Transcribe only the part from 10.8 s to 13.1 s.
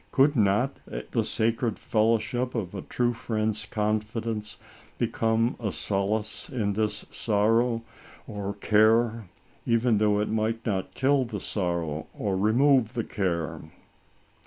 kill the sorrow or remove the